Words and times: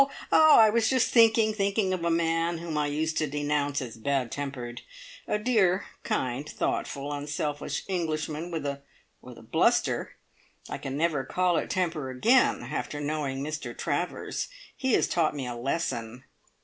"Oh, 0.31 0.55
I 0.57 0.71
was 0.71 0.89
just 0.89 1.11
thinking! 1.11 1.53
Thinking 1.53 1.93
of 1.93 2.03
a 2.03 2.09
man 2.09 2.57
whom 2.57 2.75
I 2.75 2.87
used 2.87 3.19
to 3.19 3.27
denounce 3.27 3.83
as 3.83 3.97
bad 3.97 4.31
tempered! 4.31 4.81
A 5.27 5.37
dear, 5.37 5.85
kind, 6.01 6.49
thoughtful, 6.49 7.13
unselfish 7.13 7.83
Englishman 7.87 8.49
with 8.49 8.65
a 8.65 8.81
a 9.23 9.41
bluster! 9.43 10.13
I 10.67 10.79
can 10.79 10.97
never 10.97 11.23
call 11.23 11.57
it 11.57 11.69
temper 11.69 12.09
again, 12.09 12.63
after 12.63 12.99
knowing 12.99 13.43
Mr 13.43 13.77
Travers! 13.77 14.47
He 14.75 14.93
has 14.93 15.07
taught 15.07 15.35
me 15.35 15.45
a 15.45 15.53
lesson." 15.53 16.23